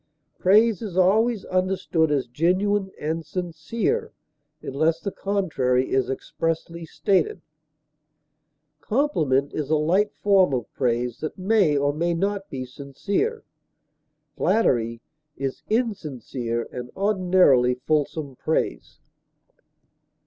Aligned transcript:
Praise 0.39 0.81
is 0.81 0.97
always 0.97 1.45
understood 1.45 2.09
as 2.11 2.25
genuine 2.25 2.89
and 2.99 3.23
sincere, 3.23 4.13
unless 4.63 4.99
the 4.99 5.11
contrary 5.11 5.91
is 5.91 6.09
expressly 6.09 6.87
stated; 6.87 7.39
compliment 8.79 9.53
is 9.53 9.69
a 9.69 9.75
light 9.75 10.11
form 10.15 10.55
of 10.55 10.73
praise 10.73 11.19
that 11.19 11.37
may 11.37 11.77
or 11.77 11.93
may 11.93 12.15
not 12.15 12.49
be 12.49 12.65
sincere; 12.65 13.43
flattery 14.35 15.01
is 15.37 15.61
insincere 15.69 16.67
and 16.71 16.89
ordinarily 16.97 17.75
fulsome 17.75 18.35
praise. 18.35 18.97